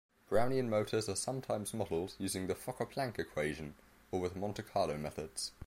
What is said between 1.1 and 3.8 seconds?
sometimes modeled using the Fokker-Planck equation